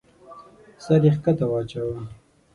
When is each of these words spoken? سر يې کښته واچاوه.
سر 0.83 1.01
يې 1.07 1.11
کښته 1.23 1.45
واچاوه. 1.49 1.97